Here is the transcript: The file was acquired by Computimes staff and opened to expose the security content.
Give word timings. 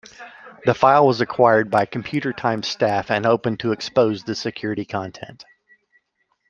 The 0.65 0.73
file 0.73 1.05
was 1.05 1.21
acquired 1.21 1.69
by 1.69 1.85
Computimes 1.85 2.65
staff 2.67 3.11
and 3.11 3.23
opened 3.23 3.59
to 3.59 3.71
expose 3.71 4.23
the 4.23 4.33
security 4.33 4.83
content. 4.83 5.45